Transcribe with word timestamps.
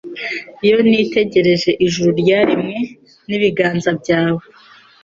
Iyo 0.65 0.77
nitegereje 0.87 1.71
ijuru 1.85 2.09
ryaremwe 2.21 2.77
n’ibiganza 3.27 3.89
byawe 3.99 4.43